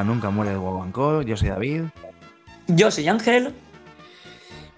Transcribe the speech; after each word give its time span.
a 0.00 0.04
Nunca 0.04 0.30
muere 0.30 0.52
el 0.52 0.58
Guaguancó, 0.58 1.22
yo 1.22 1.36
soy 1.36 1.48
David. 1.48 1.82
Yo 2.68 2.90
soy 2.90 3.08
Ángel. 3.08 3.54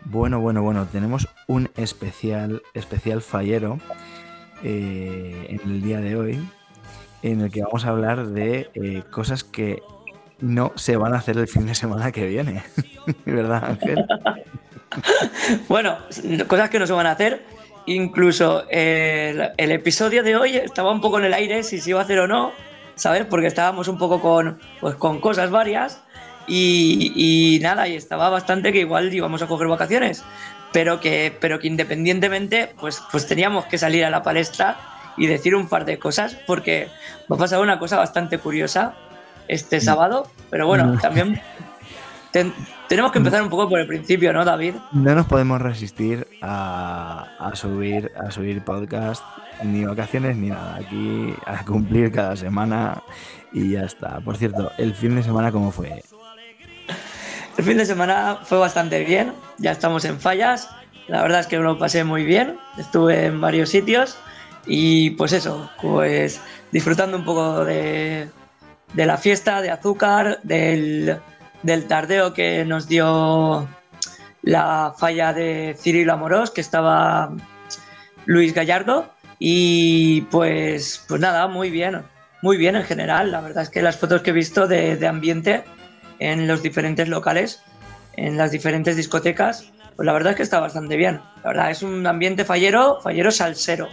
Bueno, 0.05 0.41
bueno, 0.41 0.63
bueno, 0.63 0.87
tenemos 0.87 1.29
un 1.47 1.69
especial, 1.77 2.63
especial 2.75 3.23
fallero 3.23 3.79
eh, 4.63 5.47
en 5.49 5.71
el 5.71 5.83
día 5.83 6.01
de 6.01 6.17
hoy, 6.17 6.49
en 7.23 7.41
el 7.41 7.51
que 7.51 7.63
vamos 7.63 7.85
a 7.85 7.89
hablar 7.89 8.27
de 8.29 8.71
eh, 8.75 9.03
cosas 9.11 9.43
que 9.43 9.83
no 10.41 10.73
se 10.77 10.97
van 10.97 11.15
a 11.15 11.19
hacer 11.19 11.37
el 11.39 11.49
fin 11.49 11.67
de 11.67 11.75
semana 11.75 12.13
que 12.13 12.27
viene. 12.27 12.63
¿Verdad, 13.25 13.65
Ángel? 13.65 14.05
bueno, 15.69 15.99
cosas 16.47 16.71
que 16.71 16.79
no 16.79 16.87
se 16.87 16.93
van 16.93 17.07
a 17.07 17.13
hacer. 17.13 17.43
Incluso 17.87 18.69
el, 18.69 19.51
el, 19.57 19.71
episodio 19.71 20.23
de 20.25 20.37
hoy 20.37 20.57
estaba 20.57 20.91
un 20.91 21.01
poco 21.01 21.19
en 21.21 21.27
el 21.27 21.35
aire 21.35 21.63
si 21.63 21.81
se 21.81 21.91
iba 21.91 22.01
a 22.01 22.03
hacer 22.03 22.19
o 22.19 22.27
no, 22.27 22.53
¿sabes? 22.97 23.25
Porque 23.27 23.47
estábamos 23.47 23.89
un 23.89 23.99
poco 23.99 24.21
con, 24.21 24.59
pues, 24.81 24.97
con 24.97 25.21
cosas 25.21 25.51
varias 25.51 26.03
y, 26.49 27.13
y, 27.15 27.61
nada, 27.61 27.87
y 27.89 27.95
estaba 27.95 28.29
bastante 28.29 28.73
que 28.73 28.81
igual 28.81 29.13
íbamos 29.13 29.43
a 29.43 29.47
coger 29.47 29.69
vacaciones, 29.69 30.25
pero 30.73 31.01
que, 31.01 31.37
pero 31.41 31.61
que 31.61 31.69
independientemente, 31.69 32.75
pues, 32.81 33.03
pues 33.13 33.27
teníamos 33.27 33.67
que 33.67 33.79
salir 33.79 34.05
a 34.05 34.11
la 34.11 34.23
palestra 34.23 34.77
y 35.17 35.27
decir 35.27 35.55
un 35.55 35.69
par 35.69 35.85
de 35.85 35.99
cosas, 35.99 36.37
porque 36.47 36.89
va 37.31 37.37
a 37.37 37.39
pasar 37.39 37.61
una 37.61 37.79
cosa 37.79 37.97
bastante 37.97 38.39
curiosa 38.39 38.95
este 39.49 39.81
sábado, 39.81 40.29
pero 40.51 40.67
bueno, 40.67 40.99
también 41.01 41.41
ten, 42.37 42.53
tenemos 42.87 43.13
que 43.13 43.19
empezar 43.19 43.43
un 43.43 43.49
poco 43.49 43.67
por 43.67 43.81
el 43.81 43.87
principio, 43.87 44.31
¿no, 44.31 44.45
David? 44.45 44.75
No 44.93 45.15
nos 45.15 45.25
podemos 45.25 45.59
resistir 45.59 46.27
a, 46.43 47.29
a 47.39 47.57
subir, 47.57 48.13
a 48.15 48.31
subir 48.31 48.63
podcast 48.63 49.25
ni 49.65 49.87
vacaciones 49.87 50.37
ni 50.37 50.51
nada. 50.51 50.77
Aquí 50.77 51.33
a 51.47 51.65
cumplir 51.65 52.13
cada 52.13 52.37
semana 52.37 53.03
y 53.55 53.71
ya 53.71 53.85
está. 53.85 54.21
Por 54.21 54.37
cierto, 54.37 54.71
el 54.77 54.95
fin 54.95 55.17
de 55.17 55.23
semana, 55.23 55.51
¿cómo 55.51 55.71
fue? 55.71 56.03
El 57.57 57.65
fin 57.65 57.79
de 57.79 57.87
semana 57.87 58.41
fue 58.43 58.59
bastante 58.59 59.03
bien. 59.03 59.33
Ya 59.57 59.73
estamos 59.73 60.05
en 60.05 60.21
fallas. 60.21 60.69
La 61.09 61.23
verdad 61.23 61.41
es 61.41 61.47
que 61.47 61.57
lo 61.57 61.79
pasé 61.79 62.05
muy 62.05 62.25
bien. 62.25 62.59
Estuve 62.77 63.25
en 63.25 63.41
varios 63.41 63.71
sitios 63.71 64.19
y 64.67 65.11
pues 65.13 65.33
eso, 65.33 65.71
pues 65.81 66.39
disfrutando 66.71 67.17
un 67.17 67.25
poco 67.25 67.65
de, 67.65 68.29
de 68.93 69.07
la 69.07 69.17
fiesta, 69.17 69.63
de 69.63 69.71
azúcar, 69.71 70.39
del, 70.43 71.19
del 71.63 71.87
tardeo 71.87 72.35
que 72.35 72.65
nos 72.65 72.89
dio 72.89 73.69
la 74.43 74.95
falla 74.97 75.33
de 75.33 75.77
Cirilo 75.79 76.13
Amorós, 76.13 76.51
que 76.51 76.61
estaba 76.61 77.33
Luis 78.25 78.55
Gallardo 78.55 79.11
y 79.39 80.23
pues, 80.31 81.05
pues 81.09 81.21
nada, 81.21 81.49
muy 81.49 81.71
bien, 81.71 82.03
muy 82.43 82.57
bien 82.57 82.77
en 82.77 82.85
general. 82.85 83.33
La 83.33 83.41
verdad 83.41 83.65
es 83.65 83.71
que 83.71 83.83
las 83.83 83.97
fotos 83.97 84.23
que 84.23 84.31
he 84.31 84.33
visto 84.35 84.67
de, 84.67 84.97
de 84.97 85.07
ambiente 85.07 85.65
en 86.19 86.47
los 86.47 86.63
diferentes 86.63 87.09
locales, 87.09 87.63
en 88.17 88.37
las 88.37 88.51
diferentes 88.51 88.97
discotecas, 88.97 89.73
pues 89.97 90.07
la 90.07 90.13
verdad 90.13 90.33
es 90.33 90.37
que 90.37 90.43
está 90.43 90.61
bastante 90.61 90.97
bien. 90.97 91.21
La 91.43 91.51
verdad 91.51 91.71
es 91.71 91.83
un 91.83 92.07
ambiente 92.07 92.45
fallero, 92.45 93.01
fallero 93.03 93.31
salsero. 93.31 93.89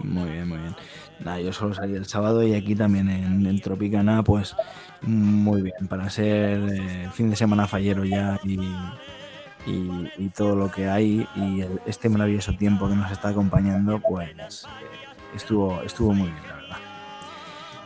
Muy 0.00 0.30
bien, 0.30 0.48
muy 0.48 0.58
bien. 0.58 0.76
Nada, 1.20 1.40
yo 1.40 1.52
solo 1.52 1.74
salí 1.74 1.94
el 1.94 2.06
sábado 2.06 2.42
y 2.42 2.54
aquí 2.54 2.74
también 2.74 3.08
en, 3.08 3.60
Tropicana, 3.60 4.22
pues 4.22 4.54
muy 5.02 5.62
bien, 5.62 5.88
para 5.88 6.08
ser 6.10 6.60
eh, 6.72 7.08
fin 7.12 7.30
de 7.30 7.36
semana 7.36 7.66
fallero 7.66 8.04
ya 8.04 8.38
y, 8.44 8.58
todo 10.34 10.54
lo 10.54 10.70
que 10.70 10.88
hay 10.88 11.26
y 11.36 11.64
este 11.84 12.08
maravilloso 12.08 12.52
tiempo 12.52 12.88
que 12.88 12.94
nos 12.94 13.10
está 13.10 13.30
acompañando, 13.30 14.00
pues 14.00 14.64
eh, 14.64 14.66
estuvo, 15.34 15.82
estuvo 15.82 16.14
muy 16.14 16.28
bien, 16.28 16.42
la 16.48 16.54
verdad. 16.54 16.76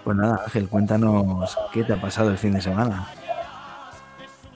Pues 0.05 0.17
nada, 0.17 0.43
Ángel, 0.45 0.69
cuéntanos 0.69 1.57
qué 1.73 1.83
te 1.83 1.95
ha 1.95 2.01
pasado 2.01 2.31
el 2.31 2.39
fin 2.39 2.53
de 2.53 2.61
semana. 2.61 3.09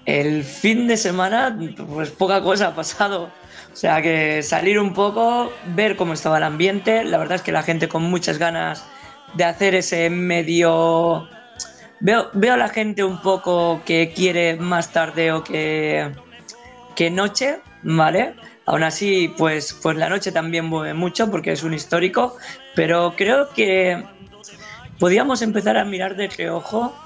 El 0.04 0.44
fin 0.44 0.86
de 0.86 0.96
semana, 0.96 1.58
pues 1.88 2.10
poca 2.10 2.40
cosa 2.42 2.68
ha 2.68 2.74
pasado. 2.74 3.30
O 3.76 3.78
sea 3.78 4.00
que 4.00 4.42
salir 4.42 4.80
un 4.80 4.94
poco, 4.94 5.52
ver 5.74 5.96
cómo 5.96 6.14
estaba 6.14 6.38
el 6.38 6.44
ambiente. 6.44 7.04
La 7.04 7.18
verdad 7.18 7.34
es 7.34 7.42
que 7.42 7.52
la 7.52 7.62
gente 7.62 7.88
con 7.88 8.04
muchas 8.04 8.38
ganas 8.38 8.86
de 9.34 9.44
hacer 9.44 9.74
ese 9.74 10.08
medio. 10.08 11.28
Veo, 12.00 12.30
veo 12.32 12.54
a 12.54 12.56
la 12.56 12.70
gente 12.70 13.04
un 13.04 13.20
poco 13.20 13.82
que 13.84 14.14
quiere 14.16 14.56
más 14.56 14.92
tardeo 14.92 15.44
que, 15.44 16.10
que 16.94 17.10
noche, 17.10 17.58
¿vale? 17.82 18.34
Aún 18.64 18.82
así, 18.82 19.34
pues, 19.36 19.78
pues 19.82 19.94
la 19.98 20.08
noche 20.08 20.32
también 20.32 20.64
mueve 20.64 20.94
mucho 20.94 21.30
porque 21.30 21.52
es 21.52 21.62
un 21.62 21.74
histórico, 21.74 22.34
pero 22.74 23.12
creo 23.14 23.50
que 23.50 24.02
podíamos 24.98 25.42
empezar 25.42 25.76
a 25.76 25.84
mirar 25.84 26.16
de 26.16 26.28
reojo 26.28 26.96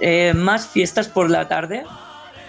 eh, 0.00 0.32
más 0.34 0.66
fiestas 0.66 1.06
por 1.06 1.30
la 1.30 1.46
tarde 1.46 1.84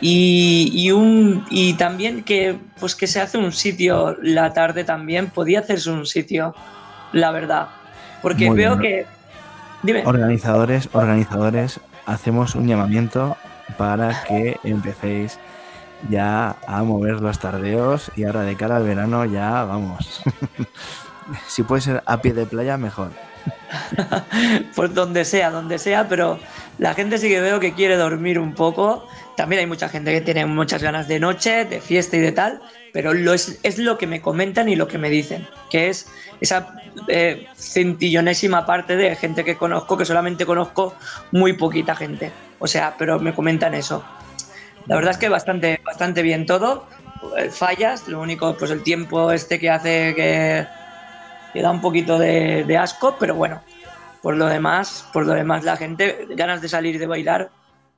y, 0.01 0.69
y, 0.73 0.91
un, 0.91 1.45
y 1.49 1.73
también 1.73 2.23
que, 2.23 2.57
pues 2.79 2.95
que 2.95 3.07
se 3.07 3.19
hace 3.19 3.37
un 3.37 3.51
sitio 3.51 4.15
la 4.21 4.53
tarde 4.53 4.83
también, 4.83 5.27
podía 5.27 5.59
hacerse 5.59 5.89
un 5.89 6.05
sitio, 6.05 6.55
la 7.13 7.31
verdad, 7.31 7.69
porque 8.21 8.47
Muy 8.47 8.57
veo 8.57 8.77
bien. 8.77 8.81
que... 8.81 9.17
Dime. 9.83 10.03
Organizadores, 10.05 10.89
organizadores, 10.93 11.79
hacemos 12.05 12.55
un 12.55 12.67
llamamiento 12.67 13.37
para 13.77 14.23
que 14.23 14.59
empecéis 14.63 15.39
ya 16.09 16.55
a 16.67 16.83
mover 16.83 17.21
los 17.21 17.39
tardeos 17.39 18.11
y 18.15 18.23
ahora 18.25 18.41
de 18.41 18.55
cara 18.55 18.77
al 18.77 18.83
verano 18.83 19.25
ya 19.25 19.63
vamos. 19.63 20.21
si 21.47 21.63
puede 21.63 21.81
ser 21.81 22.03
a 22.05 22.21
pie 22.21 22.33
de 22.33 22.45
playa, 22.45 22.77
mejor. 22.77 23.11
pues 24.75 24.93
donde 24.93 25.25
sea, 25.25 25.51
donde 25.51 25.79
sea, 25.79 26.07
pero 26.07 26.39
la 26.77 26.93
gente 26.93 27.17
sí 27.17 27.27
que 27.29 27.41
veo 27.41 27.59
que 27.59 27.73
quiere 27.73 27.95
dormir 27.95 28.39
un 28.39 28.53
poco. 28.53 29.07
También 29.35 29.61
hay 29.61 29.65
mucha 29.67 29.89
gente 29.89 30.11
que 30.11 30.21
tiene 30.21 30.45
muchas 30.45 30.81
ganas 30.81 31.07
de 31.07 31.19
noche, 31.19 31.65
de 31.65 31.81
fiesta 31.81 32.17
y 32.17 32.19
de 32.19 32.31
tal, 32.31 32.61
pero 32.93 33.13
lo 33.13 33.33
es, 33.33 33.77
lo 33.77 33.97
que 33.97 34.07
me 34.07 34.21
comentan 34.21 34.69
y 34.69 34.75
lo 34.75 34.87
que 34.87 34.97
me 34.97 35.09
dicen, 35.09 35.47
que 35.69 35.89
es 35.89 36.07
esa 36.41 36.75
eh, 37.07 37.47
centillonésima 37.55 38.65
parte 38.65 38.95
de 38.95 39.15
gente 39.15 39.43
que 39.43 39.55
conozco, 39.55 39.97
que 39.97 40.05
solamente 40.05 40.45
conozco 40.45 40.95
muy 41.31 41.53
poquita 41.53 41.95
gente. 41.95 42.31
O 42.59 42.67
sea, 42.67 42.95
pero 42.97 43.19
me 43.19 43.33
comentan 43.33 43.73
eso. 43.73 44.03
La 44.87 44.95
verdad 44.95 45.11
es 45.11 45.17
que 45.17 45.29
bastante, 45.29 45.81
bastante 45.83 46.21
bien 46.21 46.45
todo. 46.45 46.87
Fallas, 47.51 48.07
lo 48.07 48.21
único, 48.21 48.55
pues 48.57 48.71
el 48.71 48.83
tiempo 48.83 49.31
este 49.31 49.59
que 49.59 49.69
hace 49.69 50.13
que, 50.15 50.65
que 51.53 51.61
da 51.61 51.71
un 51.71 51.81
poquito 51.81 52.17
de, 52.17 52.77
asco, 52.77 53.15
pero 53.19 53.35
bueno, 53.35 53.61
por 54.21 54.35
lo 54.35 54.47
demás, 54.47 55.07
por 55.13 55.25
lo 55.25 55.33
demás, 55.33 55.63
la 55.63 55.77
gente, 55.77 56.27
ganas 56.35 56.61
de 56.61 56.69
salir 56.69 56.99
de 56.99 57.07
bailar, 57.07 57.51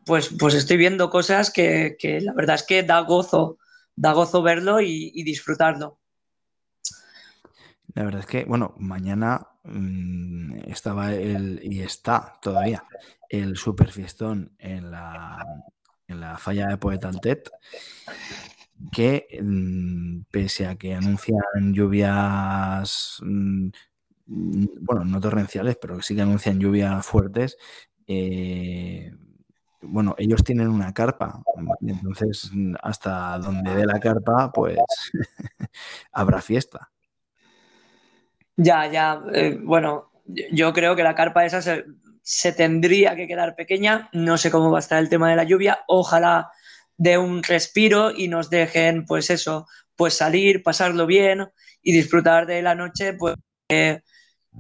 pues, 0.05 0.29
pues 0.39 0.53
estoy 0.53 0.77
viendo 0.77 1.09
cosas 1.09 1.51
que, 1.51 1.95
que 1.99 2.21
la 2.21 2.33
verdad 2.33 2.55
es 2.55 2.63
que 2.63 2.83
da 2.83 2.99
gozo, 3.01 3.57
da 3.95 4.13
gozo 4.13 4.41
verlo 4.41 4.81
y, 4.81 5.23
disfrutarlo. 5.23 5.99
La 7.93 8.03
verdad 8.03 8.21
es 8.21 8.25
que, 8.25 8.45
bueno, 8.45 8.73
mañana 8.77 9.47
mmm, 9.63 10.59
estaba 10.67 11.13
el, 11.13 11.59
y 11.63 11.81
está 11.81 12.39
todavía, 12.41 12.83
el 13.29 13.57
super 13.57 13.91
fiestón 13.91 14.55
en 14.57 14.91
la, 14.91 15.45
en 16.07 16.19
la 16.19 16.37
falla 16.37 16.67
de 16.67 16.77
Poetaltet, 16.77 17.49
que 18.91 19.27
mmm, 19.41 20.21
pese 20.31 20.65
a 20.67 20.75
que 20.75 20.95
anuncian 20.95 21.73
lluvias, 21.73 23.17
mmm, 23.21 23.69
bueno, 24.29 25.05
no 25.05 25.19
torrenciales, 25.19 25.77
pero 25.81 26.01
sí 26.01 26.15
que 26.15 26.21
anuncian 26.21 26.59
lluvias 26.59 27.05
fuertes, 27.05 27.57
eh, 28.07 29.11
bueno, 29.81 30.15
ellos 30.17 30.43
tienen 30.43 30.67
una 30.67 30.93
carpa, 30.93 31.41
entonces 31.81 32.51
hasta 32.81 33.37
donde 33.39 33.75
dé 33.75 33.85
la 33.85 33.99
carpa, 33.99 34.51
pues 34.51 34.77
habrá 36.11 36.41
fiesta. 36.41 36.91
Ya, 38.57 38.91
ya, 38.91 39.21
eh, 39.33 39.57
bueno, 39.61 40.11
yo 40.51 40.73
creo 40.73 40.95
que 40.95 41.03
la 41.03 41.15
carpa 41.15 41.45
esa 41.45 41.61
se, 41.61 42.51
tendría 42.51 43.15
que 43.15 43.25
quedar 43.27 43.55
pequeña. 43.55 44.09
No 44.11 44.37
sé 44.37 44.51
cómo 44.51 44.69
va 44.69 44.79
a 44.79 44.81
estar 44.81 44.99
el 44.99 45.09
tema 45.09 45.29
de 45.29 45.37
la 45.37 45.45
lluvia. 45.45 45.79
Ojalá 45.87 46.51
dé 46.97 47.17
un 47.17 47.41
respiro 47.41 48.11
y 48.11 48.27
nos 48.27 48.49
dejen, 48.49 49.05
pues 49.05 49.29
eso, 49.29 49.65
pues 49.95 50.15
salir, 50.15 50.61
pasarlo 50.61 51.05
bien 51.05 51.47
y 51.81 51.93
disfrutar 51.93 52.45
de 52.45 52.61
la 52.61 52.75
noche, 52.75 53.13
pues, 53.13 53.35
eh, 53.69 54.01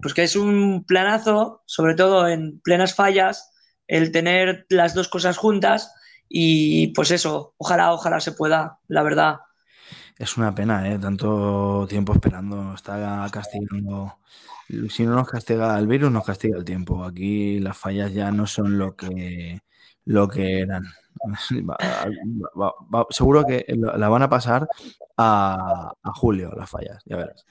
pues 0.01 0.13
que 0.13 0.23
es 0.23 0.35
un 0.35 0.85
planazo, 0.85 1.63
sobre 1.65 1.95
todo 1.95 2.27
en 2.27 2.59
plenas 2.61 2.93
fallas, 2.93 3.51
el 3.87 4.11
tener 4.11 4.65
las 4.69 4.93
dos 4.93 5.07
cosas 5.07 5.37
juntas 5.37 5.93
y 6.27 6.87
pues 6.93 7.11
eso, 7.11 7.55
ojalá, 7.57 7.93
ojalá 7.93 8.19
se 8.19 8.33
pueda, 8.33 8.79
la 8.87 9.03
verdad. 9.03 9.39
Es 10.17 10.37
una 10.37 10.53
pena, 10.53 10.87
¿eh? 10.89 10.99
Tanto 10.99 11.87
tiempo 11.89 12.13
esperando, 12.13 12.73
está 12.75 13.27
castigando 13.31 14.19
si 14.89 15.05
no 15.05 15.15
nos 15.15 15.27
castiga 15.27 15.77
el 15.79 15.87
virus, 15.87 16.11
nos 16.11 16.25
castiga 16.25 16.57
el 16.57 16.63
tiempo. 16.65 17.03
Aquí 17.03 17.59
las 17.59 17.77
fallas 17.77 18.13
ya 18.13 18.31
no 18.31 18.45
son 18.45 18.77
lo 18.77 18.95
que, 18.95 19.61
lo 20.05 20.27
que 20.27 20.59
eran. 20.61 20.83
Seguro 23.09 23.43
que 23.45 23.65
la 23.75 24.09
van 24.09 24.21
a 24.23 24.29
pasar 24.29 24.67
a, 25.17 25.91
julio 26.15 26.51
las 26.55 26.69
fallas, 26.69 27.01
ya 27.05 27.17
verás. 27.17 27.45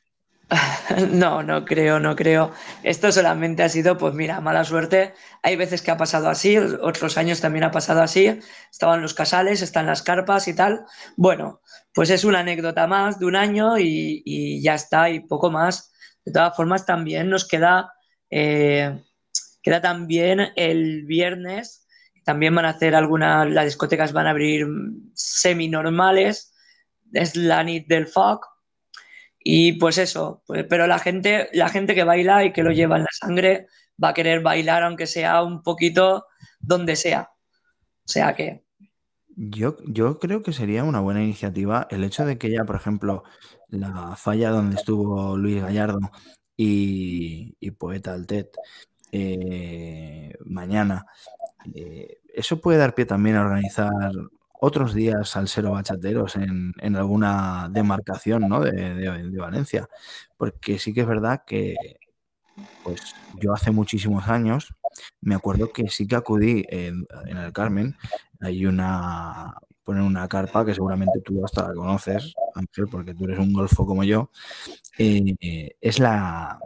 No, 1.11 1.43
no 1.43 1.65
creo, 1.65 2.01
no 2.01 2.17
creo. 2.17 2.53
Esto 2.83 3.13
solamente 3.13 3.63
ha 3.63 3.69
sido, 3.69 3.99
pues 3.99 4.15
mira, 4.15 4.41
mala 4.41 4.65
suerte. 4.65 5.15
Hay 5.43 5.57
veces 5.57 5.83
que 5.83 5.91
ha 5.91 5.97
pasado 5.97 6.29
así, 6.29 6.57
otros 6.57 7.19
años 7.19 7.41
también 7.41 7.65
ha 7.65 7.71
pasado 7.71 8.03
así. 8.03 8.41
Estaban 8.71 9.03
los 9.03 9.15
casales, 9.15 9.63
están 9.63 9.87
las 9.87 10.03
carpas 10.03 10.49
y 10.49 10.55
tal. 10.55 10.85
Bueno, 11.17 11.61
pues 11.95 12.11
es 12.11 12.25
una 12.25 12.41
anécdota 12.41 12.87
más 12.87 13.19
de 13.19 13.27
un 13.27 13.37
año 13.37 13.79
y, 13.79 14.61
ya 14.63 14.75
está, 14.75 15.11
y 15.11 15.21
poco 15.21 15.51
más. 15.51 15.93
De 16.25 16.33
todas 16.33 16.57
formas, 16.57 16.87
también 16.87 17.29
nos 17.31 17.47
queda, 17.47 17.93
eh, 18.31 19.03
queda 19.63 19.81
también 19.81 20.49
el 20.57 21.05
viernes. 21.05 21.87
También 22.25 22.55
van 22.55 22.67
a 22.67 22.71
hacer 22.71 22.95
algunas, 22.95 23.49
las 23.51 23.65
discotecas 23.65 24.13
van 24.13 24.27
a 24.27 24.31
abrir 24.31 24.67
semi-normales. 25.15 26.53
Es 27.13 27.37
la 27.37 27.63
NIT 27.65 27.87
del 27.89 28.07
FOC 28.07 28.58
y 29.41 29.73
pues 29.75 29.99
eso, 29.99 30.43
pues, 30.47 30.65
pero 30.69 30.87
la 30.87 30.99
gente, 30.99 31.49
la 31.53 31.69
gente 31.69 31.95
que 31.95 32.05
baila 32.05 32.45
y 32.45 32.53
que 32.53 32.63
lo 32.63 32.71
lleva 32.71 32.97
en 32.97 33.03
la 33.03 33.09
sangre 33.13 33.67
va 34.03 34.11
a 34.11 34.15
querer 34.15 34.43
bailar 34.43 34.83
aunque 34.83 35.07
sea 35.07 35.43
un 35.43 35.63
poquito 35.63 36.27
donde 36.61 36.97
sea. 36.97 37.31
O 38.05 38.09
sea 38.09 38.35
que... 38.35 38.65
Yo, 39.37 39.77
yo 39.87 40.19
creo 40.19 40.43
que 40.43 40.53
sería 40.53 40.83
una 40.83 41.01
buena 41.01 41.23
iniciativa 41.23 41.87
el 41.91 42.03
hecho 42.03 42.27
de 42.27 42.39
que 42.39 42.51
ya, 42.51 42.65
por 42.65 42.75
ejemplo, 42.75 43.23
la 43.69 44.17
falla 44.17 44.51
donde 44.51 44.77
estuvo 44.77 45.37
Luis 45.37 45.63
Gallardo 45.63 46.01
y, 46.57 47.71
Poeta 47.73 48.15
Altet 48.15 48.51
eh, 49.13 50.35
mañana, 50.45 51.07
eh, 51.73 52.19
eso 52.35 52.61
puede 52.61 52.79
dar 52.79 52.95
pie 52.95 53.07
también 53.07 53.37
a 53.37 53.43
organizar 53.43 53.93
otros 54.61 54.95
días 54.95 55.37
al 55.37 55.49
ser 55.49 55.65
bachateros 55.65 56.37
en, 56.37 56.73
en, 56.79 56.97
alguna 56.97 57.69
demarcación 57.71 58.49
¿no? 58.49 58.61
de, 58.61 58.73
de, 58.95 59.39
Valencia. 59.39 59.89
Porque 60.37 60.79
sí 60.79 60.93
que 60.93 61.03
es 61.03 61.07
verdad 61.07 61.43
que 61.47 61.77
pues 62.83 63.15
yo 63.41 63.53
hace 63.53 63.71
muchísimos 63.71 64.27
años 64.29 64.75
me 65.21 65.35
acuerdo 65.35 65.73
que 65.73 65.89
sí 65.89 66.07
que 66.07 66.17
acudí 66.17 66.65
en, 66.69 67.07
el 67.27 67.53
Carmen. 67.53 67.97
Hay 68.41 68.67
una 68.67 69.55
ponen 69.85 70.03
una 70.03 70.29
carpa 70.29 70.67
que 70.67 70.75
seguramente 70.75 71.21
tú 71.25 71.43
hasta 71.43 71.67
la 71.69 71.75
conoces, 71.75 72.35
Ángel, 72.55 72.89
porque 72.91 73.15
tú 73.15 73.25
eres 73.25 73.39
un 73.39 73.55
golfo 73.55 73.87
como 73.87 74.05
yo. 74.05 74.31
Eh, 74.99 75.77
es 75.81 75.99
la, 75.99 76.59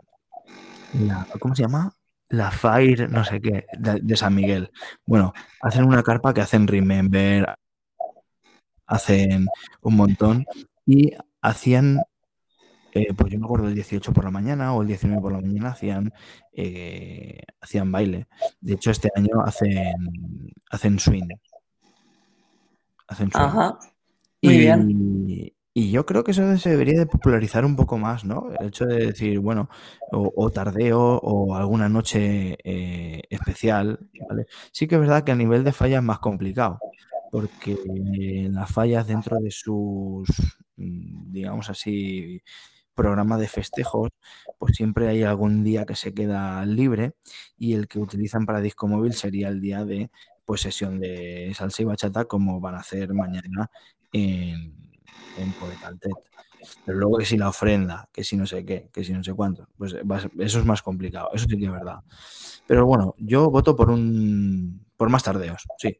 la, 0.94 1.26
¿cómo 1.38 1.54
se 1.54 1.62
llama? 1.62 1.94
La 2.30 2.50
Fire, 2.50 3.08
no 3.10 3.24
sé 3.24 3.40
qué, 3.40 3.66
de, 3.78 4.16
San 4.16 4.34
Miguel. 4.34 4.72
Bueno, 5.06 5.32
hacen 5.60 5.84
una 5.84 6.02
carpa 6.02 6.34
que 6.34 6.40
hacen 6.40 6.66
Remember, 6.66 7.54
hacen 8.92 9.46
un 9.80 9.96
montón 9.96 10.44
y 10.86 11.12
hacían, 11.40 12.02
eh, 12.92 13.12
pues 13.16 13.32
yo 13.32 13.38
me 13.38 13.46
acuerdo 13.46 13.68
el 13.68 13.74
18 13.74 14.12
por 14.12 14.24
la 14.24 14.30
mañana 14.30 14.74
o 14.74 14.82
el 14.82 14.88
19 14.88 15.22
por 15.22 15.32
la 15.32 15.40
mañana 15.40 15.70
hacían, 15.70 16.12
eh, 16.52 17.40
hacían 17.60 17.90
baile. 17.90 18.26
De 18.60 18.74
hecho, 18.74 18.90
este 18.90 19.10
año 19.14 19.42
hacen, 19.44 20.52
hacen 20.70 20.98
swing. 20.98 21.28
Hacen 23.08 23.30
swing. 23.30 23.42
Ajá. 23.42 23.78
Muy 24.42 24.54
y, 24.54 24.58
bien. 24.58 25.52
Y 25.74 25.90
yo 25.90 26.04
creo 26.04 26.22
que 26.22 26.32
eso 26.32 26.58
se 26.58 26.68
debería 26.68 26.98
de 26.98 27.06
popularizar 27.06 27.64
un 27.64 27.76
poco 27.76 27.96
más, 27.96 28.26
¿no? 28.26 28.50
El 28.60 28.68
hecho 28.68 28.84
de 28.84 29.06
decir, 29.06 29.38
bueno, 29.38 29.70
o, 30.10 30.50
tardeo 30.50 31.00
o 31.00 31.54
alguna 31.54 31.88
noche 31.88 32.58
eh, 32.62 33.22
especial, 33.30 33.98
¿vale? 34.28 34.46
Sí 34.70 34.86
que 34.86 34.96
es 34.96 35.00
verdad 35.00 35.24
que 35.24 35.32
a 35.32 35.36
nivel 35.36 35.64
de 35.64 35.72
falla 35.72 35.96
es 35.96 36.02
más 36.02 36.18
complicado, 36.18 36.78
porque 37.32 37.78
las 38.52 38.70
fallas 38.70 39.06
dentro 39.08 39.38
de 39.40 39.50
sus, 39.50 40.28
mm, 40.76 41.32
digamos 41.32 41.70
así, 41.70 42.42
programa 42.94 43.38
de 43.38 43.48
festejos, 43.48 44.10
pues 44.58 44.76
siempre 44.76 45.08
hay 45.08 45.22
algún 45.24 45.64
día 45.64 45.86
que 45.86 45.96
se 45.96 46.12
queda 46.14 46.64
libre 46.66 47.14
y 47.58 47.72
el 47.74 47.88
que 47.88 47.98
utilizan 48.00 48.46
para 48.46 48.60
disco 48.60 48.86
móvil 48.88 49.14
sería 49.14 49.48
el 49.48 49.60
día 49.62 49.84
de 49.86 50.10
pues 50.44 50.60
sesión 50.62 51.00
de 51.00 51.52
salsa 51.56 51.82
y 51.82 51.86
bachata 51.86 52.26
como 52.26 52.60
van 52.60 52.74
a 52.76 52.80
hacer 52.80 53.14
mañana 53.14 53.70
en, 54.12 54.74
en. 55.38 55.54
Pero 56.84 56.98
luego 56.98 57.18
que 57.18 57.24
si 57.24 57.36
la 57.36 57.48
ofrenda, 57.48 58.08
que 58.12 58.22
si 58.24 58.36
no 58.36 58.46
sé 58.46 58.64
qué, 58.64 58.88
que 58.92 59.04
si 59.04 59.12
no 59.12 59.22
sé 59.24 59.34
cuánto, 59.34 59.68
pues 59.76 59.94
eso 60.38 60.58
es 60.60 60.64
más 60.64 60.82
complicado, 60.82 61.30
eso 61.34 61.46
sí 61.48 61.58
que 61.58 61.64
es 61.66 61.72
verdad. 61.72 62.00
Pero 62.66 62.86
bueno, 62.86 63.14
yo 63.18 63.50
voto 63.50 63.74
por 63.76 63.90
un 63.90 64.84
por 64.96 65.10
más 65.10 65.24
tardeos, 65.24 65.66
sí. 65.78 65.98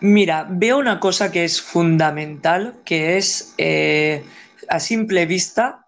Mira, 0.00 0.46
veo 0.48 0.78
una 0.78 0.98
cosa 0.98 1.30
que 1.30 1.44
es 1.44 1.60
fundamental, 1.60 2.80
que 2.86 3.18
es 3.18 3.54
eh, 3.58 4.24
a 4.68 4.80
simple 4.80 5.26
vista, 5.26 5.86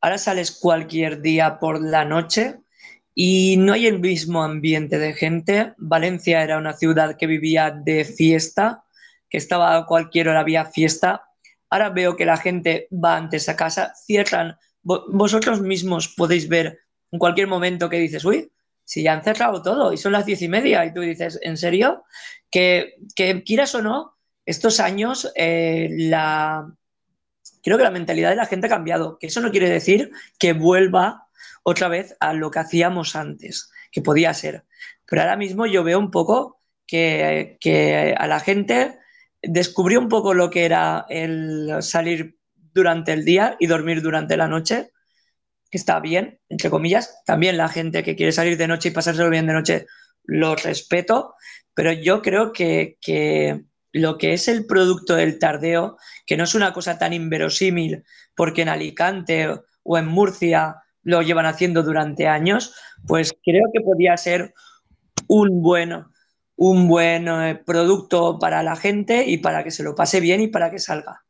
ahora 0.00 0.18
sales 0.18 0.52
cualquier 0.52 1.20
día 1.22 1.58
por 1.58 1.82
la 1.82 2.04
noche 2.04 2.60
y 3.16 3.56
no 3.58 3.72
hay 3.72 3.88
el 3.88 3.98
mismo 3.98 4.44
ambiente 4.44 5.00
de 5.00 5.12
gente. 5.12 5.74
Valencia 5.76 6.42
era 6.44 6.56
una 6.56 6.72
ciudad 6.74 7.16
que 7.16 7.26
vivía 7.26 7.72
de 7.72 8.04
fiesta, 8.04 8.84
que 9.28 9.38
estaba 9.38 9.76
a 9.76 9.86
cualquier 9.86 10.28
hora 10.28 10.40
había 10.40 10.64
fiesta. 10.64 11.24
Ahora 11.68 11.90
veo 11.90 12.14
que 12.14 12.26
la 12.26 12.36
gente 12.36 12.86
va 12.92 13.16
antes 13.16 13.48
a 13.48 13.56
casa, 13.56 13.92
cierran. 14.06 14.56
Vosotros 14.84 15.60
mismos 15.60 16.06
podéis 16.06 16.48
ver 16.48 16.78
en 17.10 17.18
cualquier 17.18 17.48
momento 17.48 17.90
que 17.90 17.98
dices, 17.98 18.24
uy, 18.24 18.52
si 18.88 19.02
ya 19.02 19.12
han 19.12 19.22
cerrado 19.22 19.60
todo 19.60 19.92
y 19.92 19.98
son 19.98 20.12
las 20.12 20.24
diez 20.24 20.40
y 20.40 20.48
media 20.48 20.82
y 20.86 20.94
tú 20.94 21.02
dices, 21.02 21.38
¿en 21.42 21.58
serio? 21.58 22.04
Que, 22.50 22.94
quieras 23.44 23.74
o 23.74 23.82
no, 23.82 24.16
estos 24.46 24.80
años 24.80 25.30
eh, 25.36 25.88
la, 25.90 26.72
creo 27.62 27.76
que 27.76 27.84
la 27.84 27.90
mentalidad 27.90 28.30
de 28.30 28.36
la 28.36 28.46
gente 28.46 28.66
ha 28.66 28.70
cambiado, 28.70 29.18
que 29.18 29.26
eso 29.26 29.42
no 29.42 29.50
quiere 29.50 29.68
decir 29.68 30.10
que 30.38 30.54
vuelva 30.54 31.26
otra 31.64 31.88
vez 31.88 32.16
a 32.18 32.32
lo 32.32 32.50
que 32.50 32.60
hacíamos 32.60 33.14
antes, 33.14 33.70
que 33.92 34.00
podía 34.00 34.32
ser. 34.32 34.64
Pero 35.04 35.20
ahora 35.20 35.36
mismo 35.36 35.66
yo 35.66 35.84
veo 35.84 35.98
un 35.98 36.10
poco 36.10 36.62
que, 36.86 37.58
que 37.60 38.14
a 38.16 38.26
la 38.26 38.40
gente 38.40 38.98
descubrió 39.42 40.00
un 40.00 40.08
poco 40.08 40.32
lo 40.32 40.48
que 40.48 40.64
era 40.64 41.04
el 41.10 41.82
salir 41.82 42.38
durante 42.72 43.12
el 43.12 43.26
día 43.26 43.54
y 43.60 43.66
dormir 43.66 44.00
durante 44.00 44.38
la 44.38 44.48
noche 44.48 44.92
que 45.70 45.78
está 45.78 46.00
bien, 46.00 46.40
entre 46.48 46.70
comillas. 46.70 47.22
También 47.24 47.56
la 47.56 47.68
gente 47.68 48.02
que 48.02 48.16
quiere 48.16 48.32
salir 48.32 48.56
de 48.56 48.68
noche 48.68 48.88
y 48.88 48.92
pasárselo 48.92 49.30
bien 49.30 49.46
de 49.46 49.52
noche, 49.52 49.86
lo 50.24 50.54
respeto, 50.56 51.34
pero 51.74 51.92
yo 51.92 52.22
creo 52.22 52.52
que, 52.52 52.96
lo 53.92 54.18
que 54.18 54.32
es 54.32 54.48
el 54.48 54.66
producto 54.66 55.14
del 55.14 55.38
tardeo, 55.38 55.96
que 56.26 56.36
no 56.36 56.44
es 56.44 56.54
una 56.54 56.72
cosa 56.72 56.98
tan 56.98 57.12
inverosímil, 57.12 58.04
porque 58.34 58.62
en 58.62 58.68
Alicante 58.68 59.48
o 59.82 59.98
en 59.98 60.06
Murcia 60.06 60.76
lo 61.02 61.22
llevan 61.22 61.46
haciendo 61.46 61.82
durante 61.82 62.28
años, 62.28 62.74
pues 63.06 63.34
creo 63.44 63.70
que 63.72 63.80
podría 63.80 64.16
ser 64.16 64.52
un 65.28 65.62
buen, 65.62 66.04
un 66.56 66.88
buen 66.88 67.28
eh, 67.28 67.62
producto 67.64 68.38
para 68.38 68.62
la 68.62 68.76
gente 68.76 69.24
y 69.26 69.38
para 69.38 69.64
que 69.64 69.70
se 69.70 69.82
lo 69.82 69.94
pase 69.94 70.20
bien 70.20 70.40
y 70.40 70.48
para 70.48 70.70
que 70.70 70.78
salga. 70.78 71.24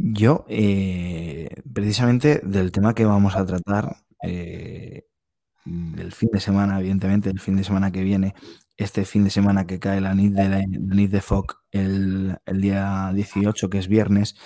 Yo, 0.00 0.44
eh, 0.48 1.48
precisamente 1.74 2.40
del 2.44 2.70
tema 2.70 2.94
que 2.94 3.04
vamos 3.04 3.34
a 3.34 3.44
tratar, 3.44 3.96
eh, 4.22 5.06
del 5.64 6.12
fin 6.12 6.28
de 6.32 6.38
semana, 6.38 6.78
evidentemente, 6.78 7.30
el 7.30 7.40
fin 7.40 7.56
de 7.56 7.64
semana 7.64 7.90
que 7.90 8.04
viene, 8.04 8.34
este 8.76 9.04
fin 9.04 9.24
de 9.24 9.30
semana 9.30 9.66
que 9.66 9.80
cae 9.80 10.00
la 10.00 10.14
NIT 10.14 10.34
de, 10.34 10.48
la, 10.48 10.60
de 10.60 11.20
FOC 11.20 11.64
el, 11.72 12.38
día 12.46 13.10
18, 13.12 13.68
que 13.70 13.78
es 13.78 13.88
viernes, 13.88 14.36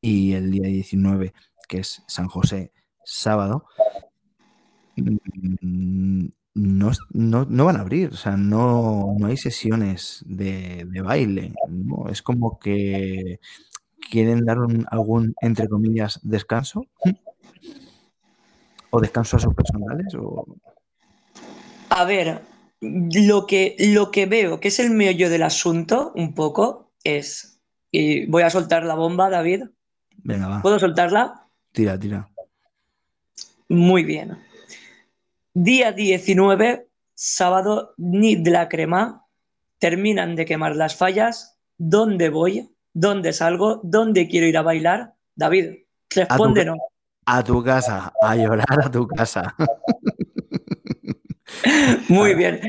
y 0.00 0.34
el 0.34 0.52
día 0.52 0.68
19, 0.68 1.32
que 1.68 1.78
es 1.78 2.04
San 2.06 2.28
José, 2.28 2.72
sábado, 3.04 3.64
mm, 4.96 6.28
no, 6.54 6.92
no, 7.12 7.64
van 7.64 7.76
a 7.76 7.80
abrir, 7.80 8.10
o 8.10 8.16
sea, 8.16 8.36
no, 8.36 9.16
no 9.18 9.26
hay 9.26 9.36
sesiones 9.36 10.24
de, 10.26 10.86
de 10.88 11.02
baile, 11.02 11.52
¿no? 11.68 12.08
es 12.08 12.22
como 12.22 12.60
que 12.60 13.40
quieren 14.00 14.44
dar 14.44 14.58
algún, 14.90 15.34
entre 15.40 15.68
comillas, 15.68 16.20
descanso? 16.22 16.86
¿O 18.90 19.00
descanso 19.00 19.36
a 19.36 19.40
sus 19.40 19.54
personales? 19.54 20.06
A 21.90 22.04
ver, 22.04 22.42
lo 22.80 23.46
que, 23.46 23.76
lo 23.78 24.10
que 24.10 24.26
veo 24.26 24.60
que 24.60 24.68
es 24.68 24.78
el 24.80 24.90
meollo 24.90 25.30
del 25.30 25.42
asunto, 25.42 26.12
un 26.14 26.34
poco, 26.34 26.92
es. 27.04 27.60
Y 27.90 28.26
voy 28.26 28.42
a 28.42 28.50
soltar 28.50 28.84
la 28.84 28.94
bomba, 28.94 29.30
David. 29.30 29.64
Venga, 30.18 30.48
va. 30.48 30.62
¿Puedo 30.62 30.78
soltarla? 30.78 31.46
Tira, 31.72 31.98
tira. 31.98 32.28
Muy 33.68 34.04
bien. 34.04 34.38
Día 35.54 35.92
19, 35.92 36.88
sábado, 37.14 37.94
ni 37.96 38.36
de 38.36 38.50
la 38.50 38.68
crema. 38.68 39.26
Terminan 39.78 40.36
de 40.36 40.44
quemar 40.44 40.76
las 40.76 40.96
fallas. 40.96 41.58
¿Dónde 41.76 42.28
voy? 42.30 42.68
¿Dónde 42.92 43.32
salgo? 43.32 43.80
¿Dónde 43.82 44.28
quiero 44.28 44.46
ir 44.46 44.58
a 44.58 44.62
bailar? 44.62 45.14
David, 45.34 45.84
respóndenos. 46.10 46.78
A 47.26 47.44
tu, 47.44 47.62
casa, 47.62 48.12
a 48.20 48.36
llorar 48.36 48.84
a 48.84 48.90
tu 48.90 49.06
casa. 49.06 49.54
Muy 52.08 52.34
bien. 52.34 52.60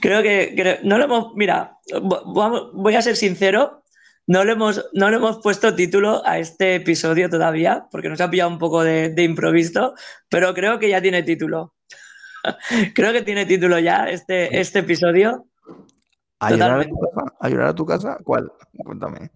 creo 0.00 0.22
que 0.22 0.80
no 0.82 0.98
lo 0.98 1.04
hemos. 1.04 1.34
Mira, 1.34 1.78
voy 2.02 2.94
a 2.94 3.02
ser 3.02 3.16
sincero. 3.16 3.84
no 4.26 4.44
le, 4.44 4.52
hemos, 4.52 4.84
no 4.92 5.08
le 5.08 5.16
hemos 5.16 5.38
puesto 5.38 5.74
título 5.74 6.22
a 6.26 6.38
este 6.38 6.74
episodio 6.74 7.30
todavía, 7.30 7.86
porque 7.90 8.10
nos 8.10 8.20
ha 8.20 8.30
pillado 8.30 8.50
un 8.50 8.58
poco 8.58 8.84
de, 8.84 9.08
de 9.08 9.22
improviso, 9.22 9.94
pero 10.28 10.52
creo 10.52 10.78
que 10.78 10.90
ya 10.90 11.00
tiene 11.00 11.22
título. 11.22 11.72
creo 12.94 13.12
que 13.12 13.22
tiene 13.22 13.46
título 13.46 13.78
ya 13.78 14.08
este, 14.08 14.60
este 14.60 14.80
episodio. 14.80 15.46
¿A 16.40 16.52
llorar, 16.52 17.68
a 17.68 17.74
tu 17.74 17.84
casa? 17.84 18.18
¿Cuál? 18.22 18.52
Cuéntame. 18.84 19.30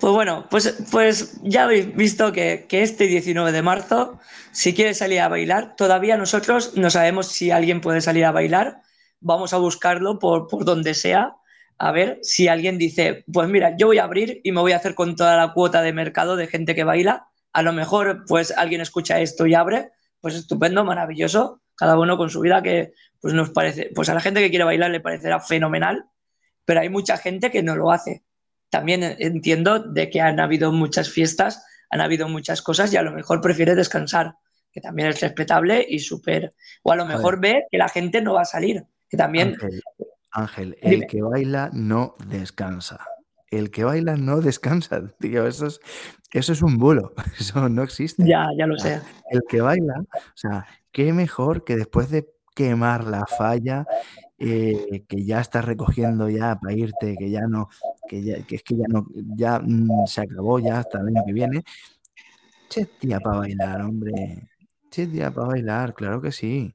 Pues 0.00 0.12
bueno, 0.12 0.46
pues, 0.50 0.82
pues 0.90 1.38
ya 1.42 1.64
habéis 1.64 1.94
visto 1.94 2.32
que, 2.32 2.64
que, 2.66 2.82
este 2.82 3.06
19 3.06 3.52
de 3.52 3.60
marzo, 3.60 4.18
si 4.50 4.74
quieres 4.74 4.98
salir 4.98 5.20
a 5.20 5.28
bailar, 5.28 5.76
todavía 5.76 6.16
nosotros 6.16 6.76
no 6.76 6.88
sabemos 6.88 7.26
si 7.26 7.50
alguien 7.50 7.82
puede 7.82 8.00
salir 8.00 8.24
a 8.24 8.32
bailar. 8.32 8.80
Vamos 9.20 9.52
a 9.52 9.58
buscarlo 9.58 10.18
por, 10.18 10.48
por 10.48 10.64
donde 10.64 10.94
sea, 10.94 11.36
a 11.78 11.92
ver 11.92 12.20
si 12.22 12.48
alguien 12.48 12.78
dice, 12.78 13.24
pues 13.30 13.48
mira, 13.50 13.76
yo 13.76 13.88
voy 13.88 13.98
a 13.98 14.04
abrir 14.04 14.40
y 14.44 14.52
me 14.52 14.60
voy 14.60 14.72
a 14.72 14.76
hacer 14.76 14.94
con 14.94 15.16
toda 15.16 15.36
la 15.36 15.52
cuota 15.52 15.82
de 15.82 15.92
mercado 15.92 16.36
de 16.36 16.46
gente 16.46 16.74
que 16.74 16.84
baila. 16.84 17.28
A 17.52 17.62
lo 17.62 17.74
mejor, 17.74 18.24
pues 18.26 18.50
alguien 18.56 18.80
escucha 18.80 19.20
esto 19.20 19.46
y 19.46 19.54
abre, 19.54 19.90
pues 20.20 20.34
estupendo, 20.34 20.84
maravilloso. 20.84 21.60
Cada 21.76 21.98
uno 21.98 22.16
con 22.16 22.30
su 22.30 22.40
vida 22.40 22.62
que 22.62 22.92
pues 23.20 23.34
nos 23.34 23.50
parece, 23.50 23.90
pues 23.94 24.08
a 24.08 24.14
la 24.14 24.20
gente 24.20 24.40
que 24.40 24.50
quiere 24.50 24.64
bailar 24.64 24.90
le 24.90 25.00
parecerá 25.00 25.40
fenomenal 25.40 26.06
pero 26.64 26.80
hay 26.80 26.88
mucha 26.88 27.16
gente 27.16 27.50
que 27.50 27.62
no 27.62 27.76
lo 27.76 27.90
hace. 27.90 28.24
También 28.70 29.02
entiendo 29.18 29.78
de 29.78 30.10
que 30.10 30.20
han 30.20 30.40
habido 30.40 30.72
muchas 30.72 31.08
fiestas, 31.08 31.64
han 31.90 32.00
habido 32.00 32.28
muchas 32.28 32.62
cosas 32.62 32.92
y 32.92 32.96
a 32.96 33.02
lo 33.02 33.12
mejor 33.12 33.40
prefiere 33.40 33.74
descansar, 33.74 34.34
que 34.72 34.80
también 34.80 35.08
es 35.08 35.20
respetable 35.20 35.86
y 35.88 36.00
súper... 36.00 36.54
O 36.82 36.90
a 36.92 36.96
lo 36.96 37.06
mejor 37.06 37.40
ve 37.40 37.66
que 37.70 37.78
la 37.78 37.88
gente 37.88 38.20
no 38.20 38.34
va 38.34 38.42
a 38.42 38.46
salir, 38.46 38.84
que 39.08 39.16
también... 39.16 39.56
Ángel, 40.32 40.76
el 40.82 41.06
que 41.06 41.22
baila 41.22 41.70
no 41.72 42.14
descansa. 42.26 43.06
El 43.48 43.70
que 43.70 43.84
baila 43.84 44.16
no 44.16 44.40
descansa, 44.40 45.00
tío. 45.20 45.46
Eso 45.46 45.66
es, 45.66 45.80
eso 46.32 46.52
es 46.52 46.62
un 46.62 46.76
bulo. 46.76 47.14
Eso 47.38 47.68
no 47.68 47.84
existe. 47.84 48.24
Ya, 48.26 48.48
ya 48.58 48.66
lo 48.66 48.76
sé. 48.76 49.00
El 49.30 49.42
que 49.48 49.60
baila, 49.60 49.94
o 50.00 50.36
sea, 50.36 50.66
qué 50.90 51.12
mejor 51.12 51.64
que 51.64 51.76
después 51.76 52.10
de 52.10 52.28
quemar 52.56 53.04
la 53.04 53.24
falla 53.26 53.86
eh, 54.38 55.04
que 55.08 55.24
ya 55.24 55.40
estás 55.40 55.64
recogiendo 55.64 56.28
ya 56.28 56.58
para 56.60 56.74
irte, 56.74 57.16
que 57.16 57.30
ya 57.30 57.42
no, 57.46 57.68
que, 58.08 58.44
es 58.48 58.62
que 58.62 58.76
ya 58.76 58.86
no, 58.88 59.06
ya 59.14 59.60
mm, 59.60 60.06
se 60.06 60.22
acabó 60.22 60.58
ya 60.58 60.78
hasta 60.78 61.00
el 61.00 61.08
año 61.08 61.22
que 61.26 61.32
viene. 61.32 61.64
Che 62.68 62.86
tía 62.86 63.20
para 63.20 63.38
bailar, 63.38 63.82
hombre. 63.82 64.48
Che 64.90 65.06
tía 65.06 65.30
para 65.30 65.48
bailar, 65.48 65.94
claro 65.94 66.20
que 66.20 66.32
sí. 66.32 66.74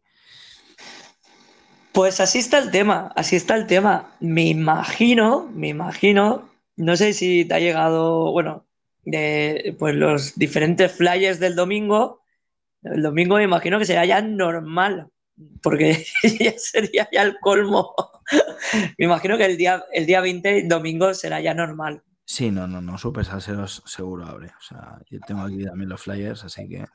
Pues 1.91 2.19
así 2.19 2.39
está 2.39 2.59
el 2.59 2.71
tema, 2.71 3.11
así 3.15 3.35
está 3.35 3.55
el 3.55 3.67
tema. 3.67 4.15
Me 4.19 4.43
imagino, 4.47 5.49
me 5.53 5.69
imagino, 5.69 6.49
no 6.77 6.95
sé 6.95 7.13
si 7.13 7.45
te 7.45 7.55
ha 7.55 7.59
llegado, 7.59 8.31
bueno, 8.31 8.65
de 9.03 9.75
pues 9.79 9.95
los 9.95 10.37
diferentes 10.37 10.91
flyers 10.91 11.39
del 11.39 11.55
domingo. 11.55 12.21
El 12.83 13.01
domingo 13.01 13.35
me 13.35 13.43
imagino 13.43 13.79
que 13.79 13.85
será 13.85 14.05
ya 14.05 14.21
normal 14.21 15.11
porque 15.61 16.05
ya 16.39 16.53
sería 16.57 17.07
ya 17.11 17.23
el 17.23 17.37
colmo. 17.39 17.93
Me 18.97 19.05
imagino 19.05 19.37
que 19.37 19.45
el 19.45 19.57
día, 19.57 19.83
el 19.91 20.05
día 20.05 20.21
20, 20.21 20.63
domingo, 20.67 21.13
será 21.13 21.39
ya 21.41 21.53
normal. 21.53 22.03
Sí, 22.25 22.51
no, 22.51 22.67
no, 22.67 22.79
no, 22.79 22.97
Super 22.97 23.25
Salseros 23.25 23.81
seguro 23.85 24.25
abre. 24.25 24.47
O 24.47 24.61
sea, 24.61 24.99
yo 25.09 25.19
tengo 25.25 25.41
aquí 25.41 25.65
también 25.65 25.89
los 25.89 26.01
flyers, 26.01 26.43
así 26.43 26.67
que. 26.69 26.85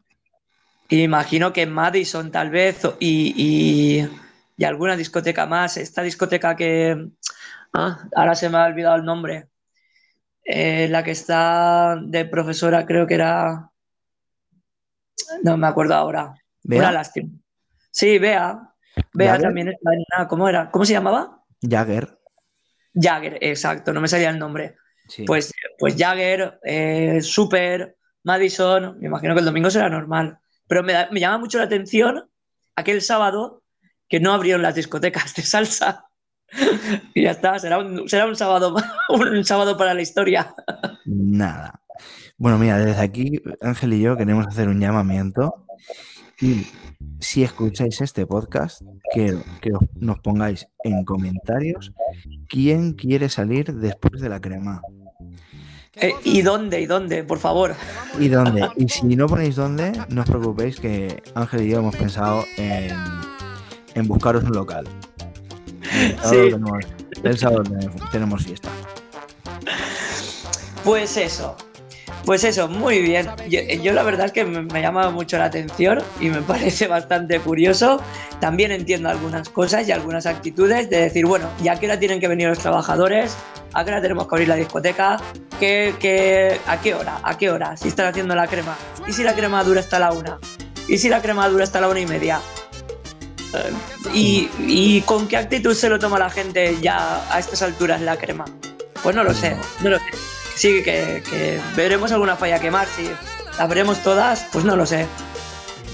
Y 0.88 1.02
imagino 1.02 1.52
que 1.52 1.66
Madison 1.66 2.30
tal 2.30 2.50
vez 2.50 2.82
y, 3.00 4.06
y, 4.56 4.64
alguna 4.64 4.96
discoteca 4.96 5.46
más. 5.46 5.76
Esta 5.76 6.02
discoteca 6.02 6.54
que. 6.54 7.08
Ah, 7.72 8.08
ahora 8.14 8.36
se 8.36 8.48
me 8.48 8.58
ha 8.58 8.66
olvidado 8.66 8.96
el 8.96 9.04
nombre. 9.04 9.48
Eh, 10.44 10.86
la 10.88 11.02
que 11.02 11.10
está 11.10 11.96
de 12.00 12.26
profesora, 12.26 12.86
creo 12.86 13.06
que 13.06 13.14
era. 13.14 13.70
No 15.42 15.56
me 15.56 15.66
acuerdo 15.66 15.94
ahora. 15.94 16.34
Una 16.64 16.92
lástima. 16.92 17.30
Sí, 17.94 18.18
Bea. 18.18 18.74
Bea 19.12 19.38
también 19.38 19.68
está 19.68 19.90
en 19.92 20.26
¿Cómo 20.26 20.48
era? 20.48 20.68
¿Cómo 20.70 20.84
se 20.84 20.92
llamaba? 20.92 21.40
Jagger. 21.62 22.18
Jagger, 22.92 23.38
exacto, 23.40 23.92
no 23.92 24.00
me 24.00 24.08
salía 24.08 24.30
el 24.30 24.38
nombre. 24.38 24.74
Pues, 25.26 25.52
pues 25.78 25.94
Jagger, 25.96 26.58
eh, 26.64 27.20
Super, 27.22 27.96
Madison, 28.24 28.98
me 28.98 29.06
imagino 29.06 29.34
que 29.34 29.40
el 29.40 29.46
domingo 29.46 29.70
será 29.70 29.88
normal. 29.88 30.38
Pero 30.66 30.82
me, 30.82 31.20
llama 31.20 31.38
mucho 31.38 31.58
la 31.58 31.64
atención 31.64 32.28
aquel 32.74 33.00
sábado 33.00 33.62
que 34.08 34.18
no 34.18 34.32
abrieron 34.32 34.62
las 34.62 34.74
discotecas 34.74 35.32
de 35.36 35.42
salsa. 35.42 36.06
y 37.14 37.22
ya 37.22 37.30
está, 37.30 37.60
será 37.60 37.78
un, 37.78 38.08
será 38.08 38.26
un 38.26 38.34
sábado, 38.34 38.74
un 39.08 39.44
sábado 39.44 39.76
para 39.76 39.94
la 39.94 40.02
historia. 40.02 40.52
Nada. 41.04 41.80
Bueno, 42.38 42.58
mira, 42.58 42.76
desde 42.78 43.00
aquí 43.00 43.40
Ángel 43.60 43.92
y 43.92 44.00
yo 44.00 44.16
queremos 44.16 44.48
hacer 44.48 44.68
un 44.68 44.80
llamamiento 44.80 45.64
y 46.40 46.66
si 47.20 47.42
escucháis 47.42 48.00
este 48.00 48.26
podcast, 48.26 48.82
quiero 49.12 49.42
que 49.60 49.70
nos 49.94 50.18
pongáis 50.20 50.66
en 50.82 51.04
comentarios 51.04 51.92
quién 52.48 52.92
quiere 52.92 53.28
salir 53.28 53.72
después 53.74 54.20
de 54.20 54.28
la 54.28 54.40
crema. 54.40 54.80
Eh, 55.96 56.12
¿Y 56.24 56.42
dónde? 56.42 56.80
¿Y 56.80 56.86
dónde? 56.86 57.22
Por 57.22 57.38
favor. 57.38 57.74
¿Y 58.18 58.28
dónde? 58.28 58.68
Y 58.76 58.88
si 58.88 59.14
no 59.16 59.26
ponéis 59.26 59.56
dónde, 59.56 59.92
no 60.08 60.22
os 60.22 60.28
preocupéis 60.28 60.80
que 60.80 61.22
Ángel 61.34 61.62
y 61.62 61.70
yo 61.70 61.78
hemos 61.78 61.94
pensado 61.94 62.44
en, 62.56 64.08
buscaros 64.08 64.42
un 64.44 64.52
local. 64.52 64.86
El 67.22 67.38
sábado 67.38 67.62
tenemos 68.10 68.44
fiesta. 68.44 68.70
Pues 70.84 71.16
eso, 71.16 71.56
pues 72.24 72.44
eso, 72.44 72.68
muy 72.68 73.00
bien. 73.00 73.28
Yo, 73.82 73.92
la 73.92 74.02
verdad 74.02 74.26
es 74.26 74.32
que 74.32 74.44
me, 74.44 74.62
me, 74.62 74.80
llama 74.80 75.10
mucho 75.10 75.36
la 75.36 75.46
atención 75.46 76.02
y 76.20 76.30
me 76.30 76.40
parece 76.42 76.86
bastante 76.86 77.38
curioso. 77.40 78.00
También 78.40 78.72
entiendo 78.72 79.08
algunas 79.08 79.48
cosas 79.48 79.86
y 79.88 79.92
algunas 79.92 80.26
actitudes 80.26 80.88
de 80.90 81.00
decir, 81.00 81.26
bueno, 81.26 81.48
ya 81.62 81.78
que 81.78 81.86
ahora 81.86 81.98
tienen 81.98 82.20
que 82.20 82.28
venir 82.28 82.48
los 82.48 82.58
trabajadores, 82.58 83.36
a 83.72 83.84
qué 83.84 83.90
hora 83.90 84.00
tenemos 84.00 84.26
que 84.26 84.34
abrir 84.34 84.48
la 84.48 84.56
discoteca, 84.56 85.18
¿Qué, 85.58 86.58
a 86.66 86.80
qué 86.80 86.94
hora, 86.94 87.20
a 87.22 87.38
qué 87.38 87.50
hora, 87.50 87.76
si 87.76 87.88
están 87.88 88.06
haciendo 88.06 88.34
la 88.34 88.46
crema, 88.46 88.76
y 89.06 89.12
si 89.12 89.22
la 89.22 89.34
crema 89.34 89.62
dura 89.64 89.80
hasta 89.80 89.98
la 89.98 90.12
una, 90.12 90.38
y 90.88 90.98
si 90.98 91.08
la 91.08 91.22
crema 91.22 91.48
dura 91.48 91.64
hasta 91.64 91.80
la 91.80 91.88
una 91.88 92.00
y 92.00 92.06
media. 92.06 92.40
Eh, 93.54 93.72
y, 94.12 94.50
y 94.58 95.00
con 95.02 95.28
qué 95.28 95.36
actitud 95.36 95.74
se 95.74 95.88
lo 95.88 95.98
toma 95.98 96.18
la 96.18 96.28
gente 96.28 96.76
ya 96.82 97.22
a 97.32 97.38
estas 97.38 97.62
alturas 97.62 98.00
la 98.00 98.16
crema. 98.16 98.44
Pues 99.02 99.14
no 99.14 99.22
lo 99.22 99.32
sé, 99.32 99.56
no 99.82 99.90
lo 99.90 99.98
sé 99.98 100.33
sí, 100.54 100.82
que, 100.82 101.60
veremos 101.76 102.12
alguna 102.12 102.36
falla 102.36 102.60
quemar, 102.60 102.86
si 102.88 103.10
la 103.58 103.66
veremos 103.66 104.02
todas, 104.02 104.46
pues 104.52 104.64
no 104.64 104.76
lo 104.76 104.86
sé. 104.86 105.06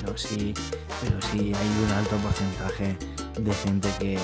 Pero 0.01 0.17
sí, 0.17 0.55
pero 1.03 1.21
sí 1.31 1.53
hay 1.55 1.85
un 1.85 1.93
alto 1.97 2.17
porcentaje 2.17 2.97
de 3.39 3.55
gente 3.55 3.89
que 3.99 4.19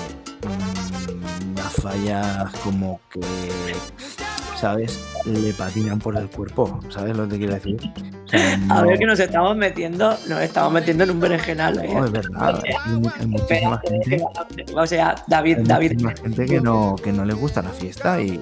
mmm, 0.45 1.55
las 1.55 1.73
fallas 1.73 2.51
como 2.63 2.99
que 3.11 3.21
¿sabes? 4.59 4.99
Le 5.25 5.53
patinan 5.53 5.99
por 5.99 6.17
el 6.17 6.29
cuerpo, 6.29 6.79
¿sabes 6.89 7.15
lo 7.15 7.27
que 7.27 7.37
quiero 7.37 7.53
decir? 7.53 7.77
A 8.69 8.81
ver 8.81 8.97
que 8.97 9.05
nos 9.05 9.19
estamos 9.19 9.55
metiendo, 9.55 10.09
nos 10.27 10.41
estamos 10.41 10.73
metiendo 10.73 11.03
en 11.05 11.11
un 11.11 11.19
berenjenal. 11.19 11.83
¿eh? 11.83 11.93
No, 11.93 12.05
es 12.05 12.11
verdad. 12.11 12.61
Hay, 12.85 13.25
muchísima 13.27 13.81
gente. 13.87 14.23
O 14.75 14.85
sea, 14.85 15.15
David, 15.27 15.59
David. 15.61 16.01
gente 16.21 16.45
que 16.45 16.59
no, 16.59 16.95
que 17.01 17.13
no 17.13 17.23
le 17.23 17.33
gusta 17.33 17.61
la 17.61 17.69
fiesta 17.69 18.21
y, 18.21 18.37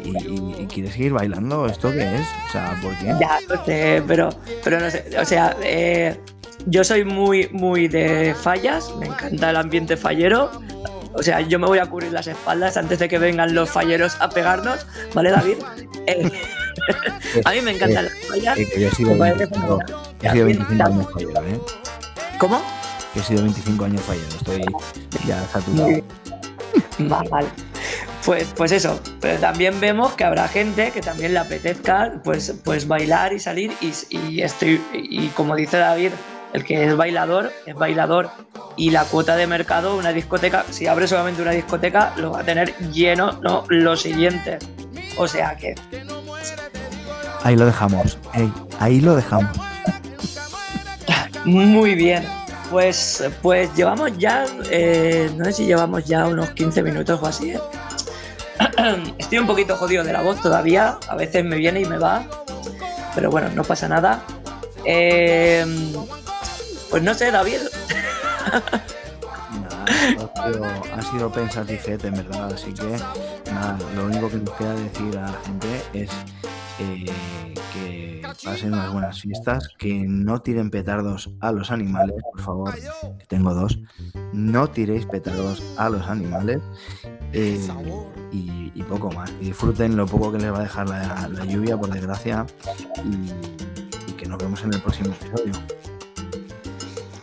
quiere 0.73 0.91
seguir 0.91 1.13
bailando. 1.13 1.67
¿Esto 1.67 1.91
qué 1.91 2.15
es? 2.15 2.27
O 2.49 2.51
sea, 2.51 2.79
¿por 2.81 2.97
qué? 2.97 3.15
Ya, 3.19 3.39
no 3.47 3.63
sé, 3.65 4.03
pero, 4.07 4.29
pero 4.63 4.79
no 4.79 4.89
sé. 4.89 5.05
O 5.19 5.25
sea, 5.25 5.55
eh, 5.61 6.19
yo 6.65 6.83
soy 6.83 7.05
muy, 7.05 7.49
muy 7.51 7.87
de 7.87 8.33
fallas, 8.33 8.91
me 8.99 9.07
encanta 9.07 9.51
el 9.51 9.57
ambiente 9.57 9.97
fallero. 9.97 10.51
O 11.15 11.23
sea, 11.23 11.41
yo 11.41 11.59
me 11.59 11.67
voy 11.67 11.79
a 11.79 11.85
cubrir 11.85 12.11
las 12.11 12.27
espaldas 12.27 12.75
antes 12.75 12.99
de 12.99 13.07
que 13.07 13.17
vengan 13.17 13.55
los 13.55 13.69
falleros 13.69 14.17
a 14.19 14.29
pegarnos, 14.29 14.85
¿vale, 15.13 15.31
David? 15.31 15.57
Eh, 16.07 16.29
a 17.45 17.51
mí 17.51 17.61
me 17.61 17.71
encantan 17.71 18.05
las 18.05 18.13
fallas. 18.27 18.57
Eh, 18.57 18.67
yo 18.77 18.87
he 18.87 18.91
sido 18.91 19.17
25, 19.17 19.79
años 20.83 21.11
fallero, 21.13 21.47
¿eh? 21.47 21.59
¿Cómo? 22.37 22.61
Yo 23.15 23.21
he 23.21 23.23
sido 23.23 23.43
25 23.43 23.85
años 23.85 24.01
fallero, 24.01 24.27
estoy 24.27 24.65
ya 25.25 25.41
saturado. 25.47 26.03
Mal. 26.97 27.45
Pues, 28.25 28.47
pues 28.55 28.71
eso, 28.71 28.99
pero 29.21 29.39
también 29.39 29.79
vemos 29.79 30.13
que 30.13 30.23
habrá 30.23 30.47
gente 30.47 30.91
que 30.91 30.99
también 30.99 31.33
le 31.33 31.39
apetezca 31.39 32.19
pues, 32.23 32.55
pues 32.63 32.87
bailar 32.87 33.33
y 33.33 33.39
salir 33.39 33.71
y, 33.79 33.93
y, 34.09 34.41
estoy, 34.41 34.81
y 34.93 35.27
como 35.29 35.55
dice 35.55 35.77
David, 35.77 36.11
el 36.53 36.63
que 36.63 36.85
es 36.85 36.95
bailador 36.95 37.51
es 37.65 37.75
bailador 37.75 38.29
y 38.77 38.91
la 38.91 39.05
cuota 39.05 39.35
de 39.35 39.47
mercado, 39.47 39.97
una 39.97 40.11
discoteca, 40.11 40.65
si 40.69 40.87
abre 40.87 41.07
solamente 41.07 41.41
una 41.41 41.51
discoteca, 41.51 42.13
lo 42.17 42.31
va 42.31 42.41
a 42.41 42.43
tener 42.43 42.75
lleno, 42.91 43.33
no 43.41 43.63
lo 43.69 43.95
siguiente. 43.95 44.59
O 45.17 45.27
sea 45.27 45.55
que. 45.55 45.75
Ahí 47.43 47.55
lo 47.55 47.65
dejamos, 47.65 48.17
ahí 48.79 48.99
lo 48.99 49.15
dejamos. 49.15 49.55
Muy 51.45 51.95
bien. 51.95 52.25
Pues, 52.71 53.23
pues 53.43 53.73
llevamos 53.75 54.17
ya, 54.17 54.45
eh, 54.71 55.29
no 55.37 55.45
sé 55.45 55.53
si 55.53 55.65
llevamos 55.65 56.03
ya 56.05 56.27
unos 56.27 56.49
15 56.51 56.81
minutos 56.81 57.19
o 57.21 57.27
así. 57.27 57.51
¿eh? 57.51 57.59
Estoy 59.19 59.37
un 59.37 59.47
poquito 59.47 59.75
jodido 59.75 60.03
de 60.03 60.11
la 60.11 60.23
voz 60.23 60.41
todavía, 60.41 60.97
a 61.07 61.15
veces 61.15 61.45
me 61.45 61.57
viene 61.57 61.81
y 61.81 61.85
me 61.85 61.99
va, 61.99 62.27
pero 63.13 63.29
bueno, 63.29 63.49
no 63.53 63.63
pasa 63.63 63.87
nada. 63.87 64.23
Eh, 64.83 65.63
pues 66.95 67.03
no 67.03 67.13
sé, 67.13 67.29
David. 67.29 67.59
Ha 70.93 71.01
sido, 71.01 71.29
pensatificete, 71.29 72.07
en 72.07 72.13
verdad, 72.13 72.53
así 72.53 72.73
que 72.73 72.95
nada, 73.51 73.77
lo 73.97 74.05
único 74.05 74.29
que 74.29 74.37
nos 74.37 74.51
queda 74.51 74.73
decir 74.75 75.17
a 75.17 75.23
la 75.23 75.37
gente 75.45 75.67
es 75.91 76.09
eh, 76.79 77.05
que 77.73 78.21
pasen 78.45 78.71
unas 78.71 78.93
buenas 78.93 79.19
fiestas, 79.19 79.67
que 79.77 80.05
no 80.07 80.39
tiren 80.39 80.69
petardos 80.69 81.31
a 81.41 81.51
los 81.51 81.69
animales, 81.69 82.15
por 82.31 82.41
favor, 82.41 82.73
que 82.73 83.25
tengo 83.27 83.53
dos, 83.53 83.77
no 84.31 84.69
tiréis 84.69 85.05
petardos 85.05 85.61
a 85.75 85.89
los 85.89 86.07
animales 86.07 86.61
eh, 87.33 87.59
y, 88.31 88.83
poco 88.83 89.11
más. 89.11 89.37
disfruten 89.41 89.97
lo 89.97 90.05
poco 90.05 90.31
que 90.31 90.37
les 90.37 90.53
va 90.53 90.59
a 90.59 90.63
dejar 90.63 90.87
la, 90.87 91.43
lluvia, 91.43 91.75
por 91.75 91.89
desgracia, 91.89 92.45
y 94.07 94.13
que 94.13 94.27
nos 94.27 94.37
vemos 94.37 94.63
en 94.63 94.73
el 94.73 94.81
próximo 94.81 95.13
episodio. 95.13 95.51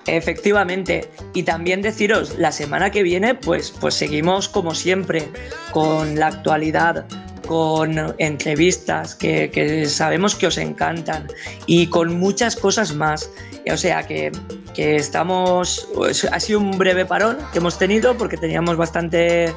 Efectivamente, 0.06 1.09
y 1.32 1.44
también 1.44 1.80
deciros, 1.80 2.37
la 2.37 2.50
semana 2.50 2.90
que 2.90 3.02
viene, 3.02 3.35
pues, 3.35 3.71
pues 3.71 3.94
seguimos 3.94 4.49
como 4.49 4.75
siempre, 4.75 5.28
con 5.71 6.18
la 6.18 6.26
actualidad, 6.26 7.06
con 7.47 8.14
entrevistas 8.18 9.14
que, 9.14 9.87
sabemos 9.88 10.35
que 10.35 10.49
os 10.49 10.59
encantan 10.59 11.28
y 11.66 11.87
con 11.87 12.18
muchas 12.18 12.56
cosas 12.56 12.94
más. 12.94 13.30
O 13.73 13.76
sea 13.76 14.04
que, 14.04 14.32
estamos, 14.76 15.88
pues, 15.94 16.25
ha 16.25 16.40
sido 16.40 16.59
un 16.59 16.76
breve 16.78 17.06
parón 17.06 17.38
que 17.52 17.59
hemos 17.59 17.78
tenido 17.78 18.16
porque 18.16 18.37
teníamos 18.37 18.76
bastante, 18.76 19.54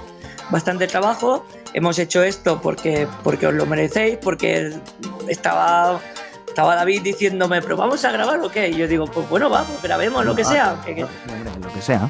bastante 0.52 0.86
trabajo. 0.86 1.44
Hemos 1.74 1.98
hecho 1.98 2.24
esto 2.24 2.62
porque, 2.62 3.08
porque 3.24 3.48
os 3.48 3.54
lo 3.54 3.66
merecéis, 3.66 4.18
porque 4.22 4.74
estaba 5.28 6.00
estaba 6.56 6.74
David 6.78 7.02
diciéndome, 7.02 7.62
pero 7.62 7.76
vamos 7.76 8.06
a 8.06 8.14
grabar 8.14 8.40
o 8.40 8.50
qué? 8.50 8.70
Y 8.70 8.78
yo 8.78 8.88
digo, 8.88 9.08
pues 9.08 9.28
bueno, 9.28 9.50
vamos, 9.50 9.82
grabemos 9.84 10.24
lo 10.24 10.34
que 10.34 10.44
ah, 10.44 10.46
sea. 10.46 10.78
Lo 10.88 11.74
que 11.74 11.82
sea. 11.82 12.08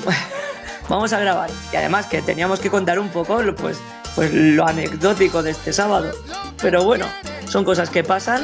vamos 0.88 1.12
a 1.12 1.20
grabar. 1.20 1.50
Y 1.70 1.76
además 1.76 2.06
que 2.06 2.22
teníamos 2.22 2.60
que 2.60 2.70
contar 2.70 2.98
un 2.98 3.10
poco 3.10 3.42
pues, 3.58 3.78
pues 4.14 4.32
lo 4.32 4.66
anecdótico 4.66 5.42
de 5.42 5.50
este 5.50 5.74
sábado. 5.74 6.12
Pero 6.62 6.82
bueno, 6.84 7.04
son 7.46 7.62
cosas 7.62 7.90
que 7.90 8.02
pasan. 8.02 8.42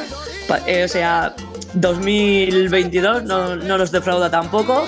Eh, 0.67 0.83
o 0.83 0.87
sea, 0.87 1.33
2022 1.73 3.23
no, 3.23 3.55
no 3.55 3.79
nos 3.79 3.91
defrauda 3.91 4.29
tampoco. 4.29 4.85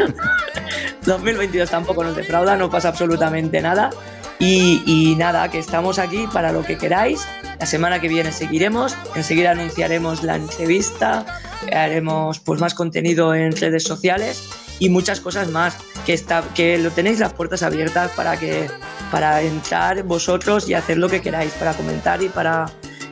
2022 1.04 1.68
tampoco 1.68 2.02
nos 2.02 2.16
defrauda, 2.16 2.56
no 2.56 2.70
pasa 2.70 2.88
absolutamente 2.88 3.60
nada. 3.60 3.90
Y, 4.38 5.14
nada, 5.18 5.50
que 5.50 5.58
estamos 5.58 5.98
aquí 5.98 6.26
para 6.32 6.50
lo 6.50 6.62
que 6.62 6.78
queráis. 6.78 7.26
La 7.58 7.66
semana 7.66 8.00
que 8.00 8.08
viene 8.08 8.32
seguiremos, 8.32 8.94
enseguida 9.14 9.52
anunciaremos 9.52 10.22
la 10.22 10.36
entrevista, 10.36 11.24
haremos 11.72 12.38
pues 12.40 12.60
más 12.60 12.74
contenido 12.74 13.34
en 13.34 13.56
redes 13.56 13.84
sociales 13.84 14.48
y 14.78 14.90
muchas 14.90 15.20
cosas 15.20 15.48
más. 15.50 15.76
Que, 16.04 16.12
está, 16.12 16.44
que 16.54 16.78
lo 16.78 16.92
tenéis 16.92 17.18
las 17.18 17.32
puertas 17.32 17.62
abiertas 17.64 18.12
para 18.12 18.38
que 18.38 18.68
para 19.10 19.42
entrar 19.42 20.02
vosotros 20.02 20.68
y 20.68 20.74
hacer 20.74 20.98
lo 20.98 21.08
que 21.08 21.20
queráis, 21.20 21.52
para 21.54 21.74
comentar 21.74 22.22
y 22.22 22.28
para, 22.28 22.66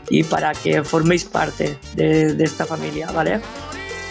y 0.08 0.24
para 0.24 0.52
que 0.52 0.82
forméis 0.82 1.24
parte 1.24 1.78
de, 1.94 2.36
esta 2.42 2.66
familia, 2.66 3.10
¿vale? 3.12 3.40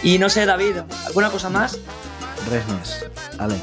Y 0.02 0.18
no 0.18 0.28
sé, 0.28 0.44
David, 0.44 0.76
¿alguna 1.06 1.30
cosa 1.30 1.48
más? 1.50 1.78
Resmes, 2.50 3.06
vale. 3.38 3.56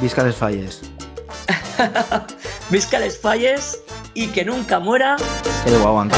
Visca 0.00 0.24
les 0.24 0.36
falles. 0.36 0.80
Visca 2.70 2.98
les 2.98 3.18
falles 3.18 3.78
y 4.18 4.26
que 4.26 4.44
nunca 4.44 4.80
muera 4.80 5.16
el 5.64 5.78
guaguancó. 5.78 6.16